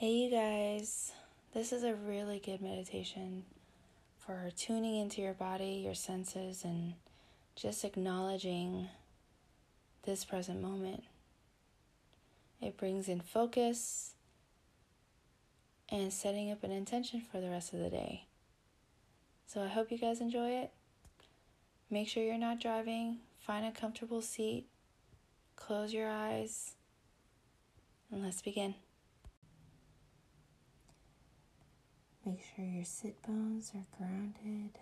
[0.00, 1.12] Hey, you guys.
[1.52, 3.44] This is a really good meditation
[4.16, 6.94] for tuning into your body, your senses, and
[7.54, 8.88] just acknowledging
[10.04, 11.02] this present moment.
[12.62, 14.14] It brings in focus
[15.90, 18.24] and setting up an intention for the rest of the day.
[19.46, 20.70] So I hope you guys enjoy it.
[21.90, 24.64] Make sure you're not driving, find a comfortable seat,
[25.56, 26.72] close your eyes,
[28.10, 28.76] and let's begin.
[32.24, 34.78] Make sure your sit bones are grounded.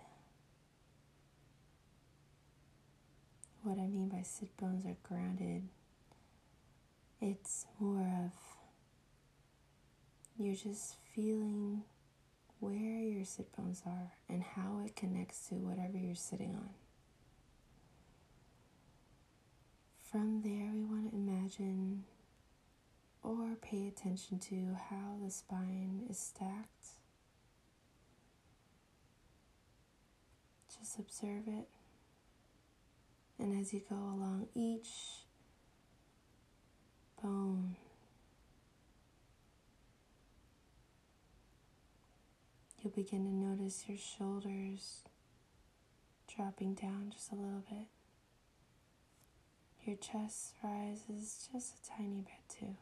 [3.63, 5.63] What I mean by sit bones are grounded,
[7.21, 8.31] it's more of
[10.37, 11.83] you're just feeling
[12.59, 16.69] where your sit bones are and how it connects to whatever you're sitting on.
[20.11, 22.05] From there, we want to imagine
[23.21, 26.98] or pay attention to how the spine is stacked.
[30.79, 31.67] Just observe it.
[33.37, 34.89] And as you go along each
[37.21, 37.75] bone,
[42.81, 45.01] you'll begin to notice your shoulders
[46.33, 47.87] dropping down just a little bit.
[49.85, 52.75] Your chest rises just a tiny bit too.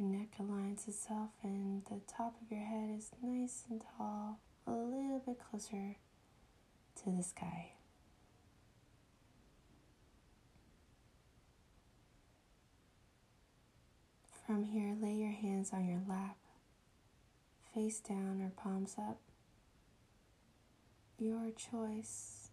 [0.00, 4.70] Your neck aligns itself, and the top of your head is nice and tall, a
[4.70, 5.96] little bit closer
[7.02, 7.72] to the sky.
[14.46, 16.38] From here, lay your hands on your lap,
[17.74, 19.18] face down or palms up.
[21.18, 22.48] Your choice.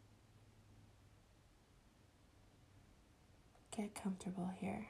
[3.71, 4.87] Get comfortable here.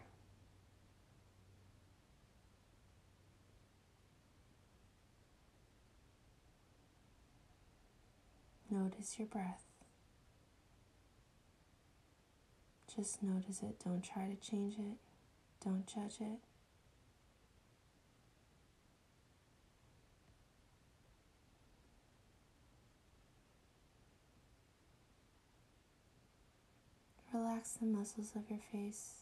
[8.70, 9.64] Notice your breath.
[12.94, 13.80] Just notice it.
[13.84, 14.98] Don't try to change it.
[15.64, 16.40] Don't judge it.
[27.34, 29.22] Relax the muscles of your face.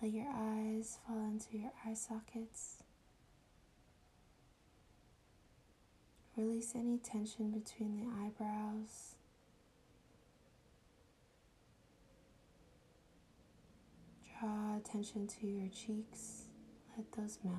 [0.00, 2.82] Let your eyes fall into your eye sockets.
[6.38, 9.16] Release any tension between the eyebrows.
[14.38, 16.44] Draw attention to your cheeks.
[16.96, 17.56] Let those melt.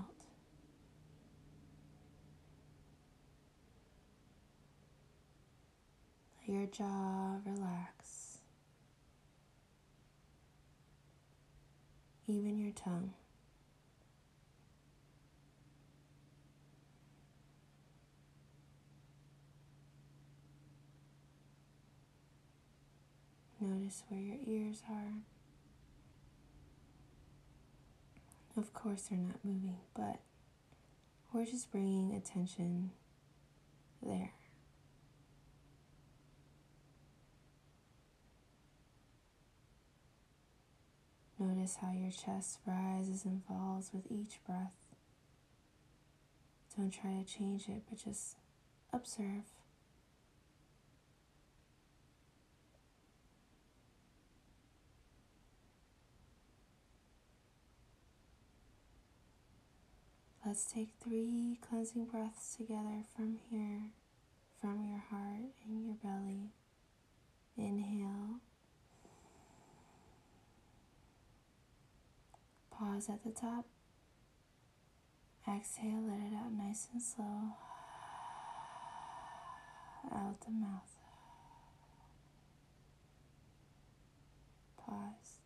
[6.47, 8.37] Let your jaw relax.
[12.27, 13.11] Even your tongue.
[23.89, 25.13] Notice where your ears are.
[28.55, 30.19] Of course, they're not moving, but
[31.33, 32.91] we're just bringing attention
[34.05, 34.33] there.
[41.39, 44.75] Notice how your chest rises and falls with each breath.
[46.77, 48.35] Don't try to change it, but just
[48.93, 49.45] observe.
[60.49, 63.91] Let's take three cleansing breaths together from here,
[64.59, 66.49] from your heart and your belly.
[67.55, 68.39] Inhale.
[72.71, 73.67] Pause at the top.
[75.47, 77.53] Exhale, let it out nice and slow.
[80.11, 80.97] Out the mouth.
[84.77, 85.41] Pause.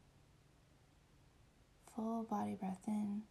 [1.93, 3.23] Full body breath in.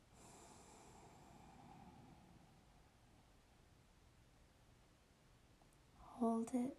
[6.23, 6.77] Hold it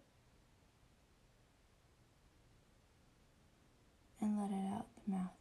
[4.18, 5.36] and let it out the mouth.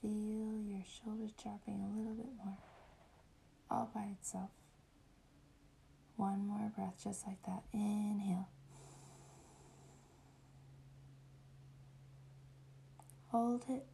[0.00, 2.56] Feel your shoulders dropping a little bit more,
[3.68, 4.50] all by itself.
[6.14, 7.64] One more breath, just like that.
[7.72, 8.46] Inhale.
[13.30, 13.86] Hold it.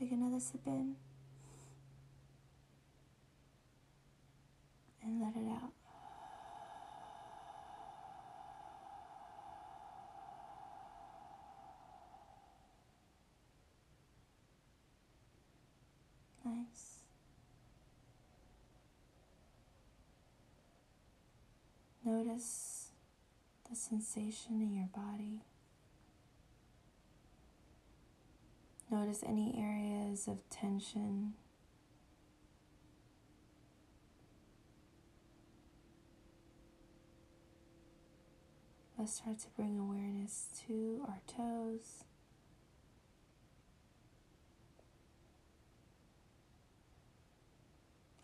[0.00, 0.96] Take another sip in.
[5.04, 5.72] And let it out.
[16.46, 17.00] Nice.
[22.06, 22.86] Notice
[23.68, 25.42] the sensation in your body.
[28.90, 31.34] Notice any areas of tension.
[38.98, 42.04] Let's start to bring awareness to our toes.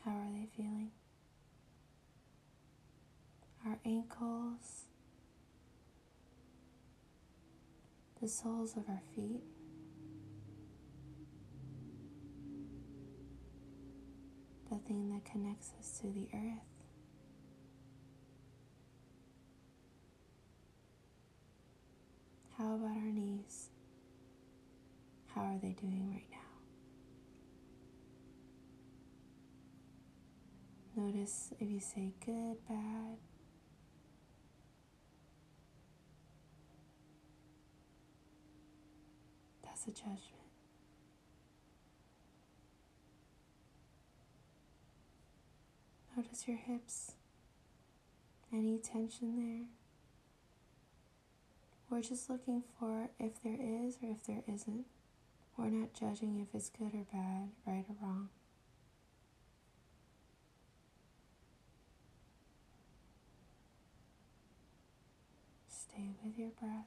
[0.04, 0.90] How are they feeling?
[3.64, 4.86] Our ankles,
[8.20, 9.42] the soles of our feet.
[14.88, 16.62] That connects us to the earth.
[22.56, 23.70] How about our knees?
[25.34, 26.38] How are they doing right now?
[31.02, 33.16] Notice if you say good, bad.
[39.64, 40.45] That's a judgment.
[46.16, 47.12] Notice your hips.
[48.52, 49.66] Any tension there?
[51.90, 54.86] We're just looking for if there is or if there isn't.
[55.56, 58.28] We're not judging if it's good or bad, right or wrong.
[65.68, 66.86] Stay with your breath.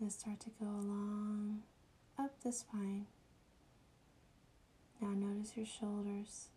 [0.00, 1.62] Let's start to go along
[2.18, 3.06] up the spine.
[5.00, 6.48] Now notice your shoulders,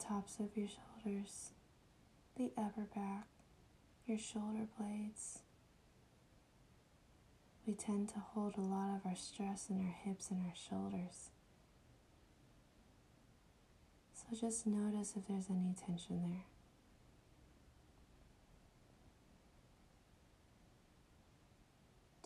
[0.00, 1.50] tops of your shoulders,
[2.36, 3.26] the upper back,
[4.06, 5.40] your shoulder blades.
[7.66, 11.30] We tend to hold a lot of our stress in our hips and our shoulders.
[14.14, 16.44] So just notice if there's any tension there.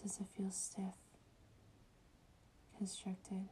[0.03, 0.94] Does it feel stiff,
[2.77, 3.49] constricted,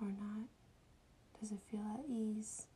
[0.00, 0.48] or not?
[1.40, 2.66] Does it feel at ease?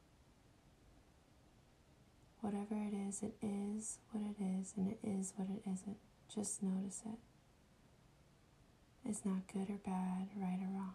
[2.40, 5.96] Whatever it is, it is what it is, and it is what it isn't.
[6.34, 7.18] Just notice it.
[9.08, 10.94] It's not good or bad, right or wrong.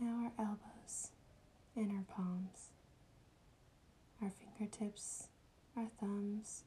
[0.00, 1.10] Now our elbows
[1.76, 2.70] and our palms,
[4.20, 5.28] our fingertips,
[5.76, 6.64] our thumbs.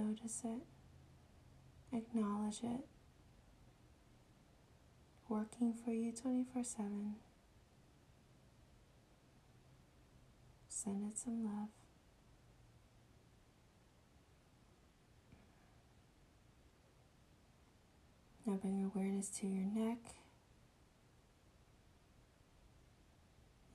[0.00, 0.62] Notice it,
[1.96, 2.86] acknowledge it,
[5.28, 7.14] working for you 24 7.
[10.68, 11.68] Send it some love.
[18.46, 19.98] Now bring awareness to your neck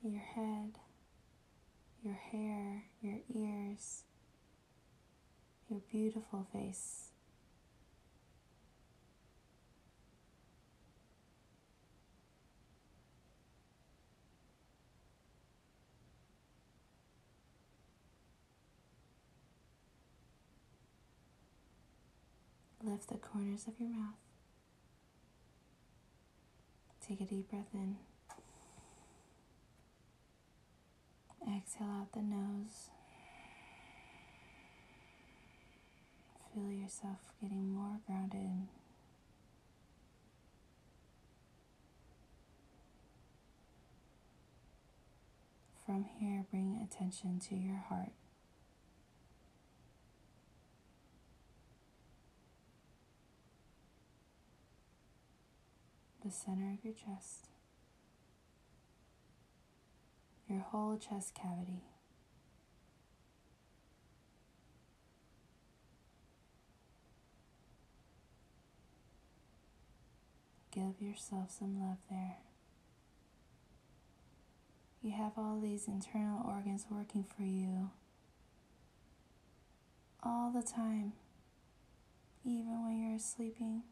[0.03, 0.77] your head,
[2.03, 4.03] your hair, your ears,
[5.69, 7.09] your beautiful face.
[22.83, 24.13] Lift the corners of your mouth.
[27.07, 27.97] Take a deep breath in.
[31.47, 32.89] Exhale out the nose.
[36.55, 38.69] Feel yourself getting more grounded.
[45.85, 48.13] From here, bring attention to your heart.
[56.23, 57.49] The center of your chest.
[60.47, 61.81] your whole chest cavity.
[70.75, 72.37] Give yourself some love there.
[75.01, 77.91] You have all these internal organs working for you
[80.21, 81.13] all the time,
[82.43, 83.83] even when you're sleeping,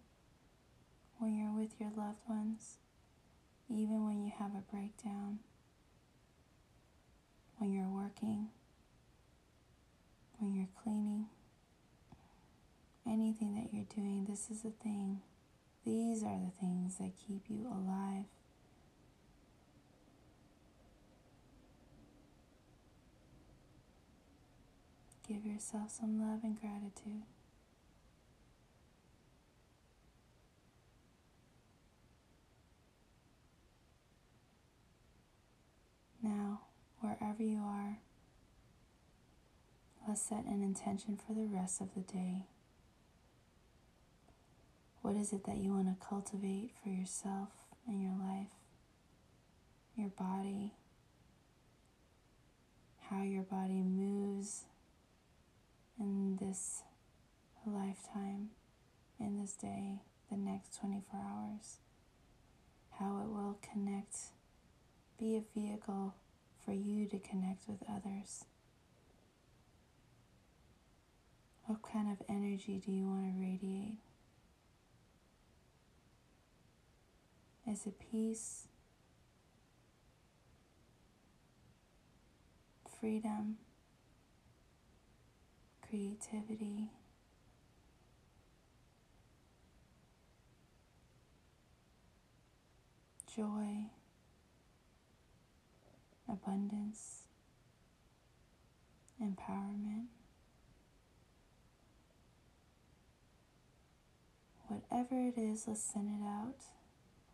[1.19, 2.77] when you're with your loved ones,
[3.69, 5.39] even when you have a breakdown
[7.57, 8.47] when you're working,
[10.37, 11.27] when you're cleaning,
[13.07, 15.21] anything that you're doing, this is a thing.
[15.85, 18.25] These are the things that keep you alive.
[25.27, 27.23] Give yourself some love and gratitude.
[36.21, 36.61] Now,
[36.99, 37.97] wherever you are,
[40.07, 42.45] let's set an intention for the rest of the day.
[45.03, 47.49] What is it that you want to cultivate for yourself
[47.85, 48.53] and your life,
[49.97, 50.71] your body,
[53.09, 54.63] how your body moves
[55.99, 56.83] in this
[57.65, 58.51] lifetime,
[59.19, 59.99] in this day,
[60.31, 61.79] the next 24 hours,
[62.97, 64.15] how it will connect,
[65.19, 66.15] be a vehicle
[66.63, 68.45] for you to connect with others.
[71.65, 73.97] What kind of energy do you want to radiate?
[77.73, 78.67] Is it peace,
[82.99, 83.57] freedom,
[85.89, 86.91] creativity?
[93.35, 93.87] Joy,
[96.29, 97.23] abundance,
[99.19, 100.05] empowerment.
[104.67, 106.82] Whatever it is, let's send it out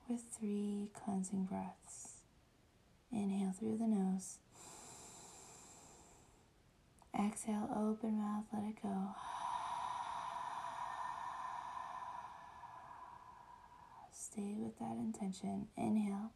[0.09, 2.23] with three cleansing breaths.
[3.11, 4.39] Inhale through the nose.
[7.13, 9.09] Exhale, open mouth, let it go.
[14.11, 15.67] Stay with that intention.
[15.77, 16.31] Inhale.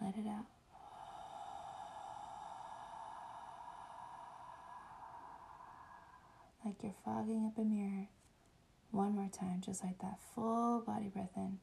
[0.00, 0.46] Let it out.
[6.64, 8.08] Like you're fogging up a mirror.
[8.92, 10.18] One more time, just like that.
[10.34, 11.58] Full body breath in.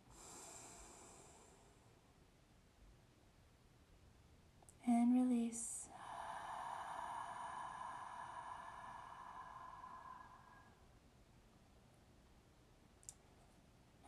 [4.86, 5.88] And release.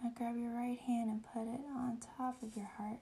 [0.01, 2.99] Now grab your right hand and put it on top of your heart,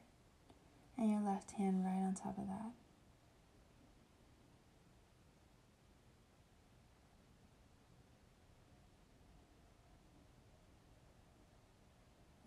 [0.98, 2.72] and your left hand right on top of that.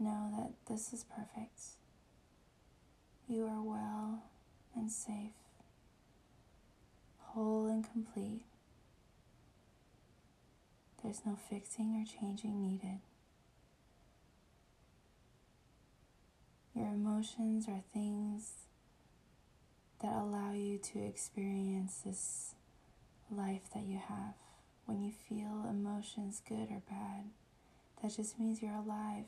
[0.00, 1.60] Know that this is perfect.
[3.28, 4.22] You are well
[4.74, 5.32] and safe,
[7.18, 8.44] whole and complete.
[11.02, 13.00] There's no fixing or changing needed.
[16.74, 18.52] Your emotions are things
[20.02, 22.54] that allow you to experience this
[23.30, 24.34] life that you have.
[24.86, 27.30] When you feel emotions, good or bad,
[28.02, 29.24] that just means you're alive.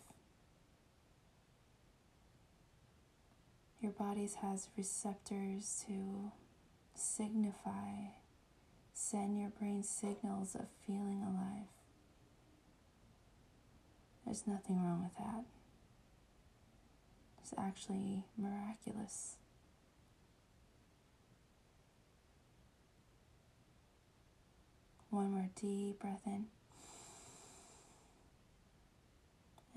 [3.82, 6.30] Your body has receptors to
[6.94, 8.12] signify,
[8.94, 11.66] send your brain signals of feeling alive.
[14.24, 15.44] There's nothing wrong with that.
[17.40, 19.34] It's actually miraculous.
[25.10, 26.46] One more deep breath in.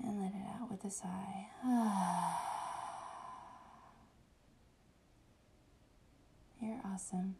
[0.00, 1.48] And let it out with a sigh.
[6.60, 7.36] You're awesome.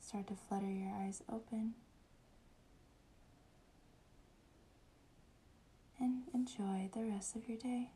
[0.00, 1.74] Start to flutter your eyes open.
[6.00, 7.90] And enjoy the rest of your day.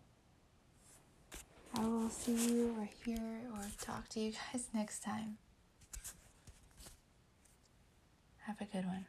[1.75, 5.39] I will see you or hear or talk to you guys next time.
[8.47, 9.07] Have a good one.